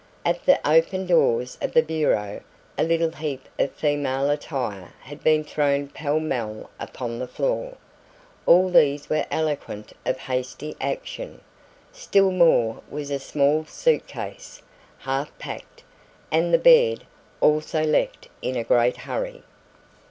[0.25, 2.41] At the open doors of the bureau
[2.75, 7.77] a little heap of female attire had been thrown pell mell upon the floor.
[8.47, 11.41] All these were eloquent of hasty action.
[11.91, 14.63] Still more was a small suit case,
[14.97, 15.83] half packed,
[16.31, 17.03] an the bed,
[17.39, 19.43] also left in a great hurry.